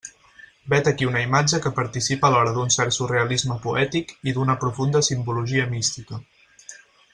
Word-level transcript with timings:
Vet 0.73 0.87
aquí 0.91 1.07
una 1.09 1.19
imatge 1.25 1.59
que 1.65 1.71
participa 1.79 2.27
alhora 2.31 2.55
d'un 2.55 2.73
cert 2.77 2.97
surrealisme 2.97 3.59
poètic 3.67 4.15
i 4.31 4.35
d'una 4.39 4.59
profunda 4.65 5.05
simbologia 5.11 5.71
mística. 5.77 6.23